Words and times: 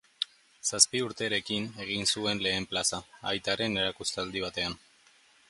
Zazpi 0.77 1.01
urterekin 1.07 1.67
egin 1.85 2.09
zuen 2.15 2.41
lehen 2.47 2.67
plaza, 2.73 3.01
aitaren 3.35 3.79
erakustaldi 3.83 4.45
batean. 4.49 4.79